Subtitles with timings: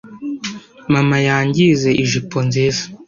[0.93, 2.83] Mama yangize ijipo nziza.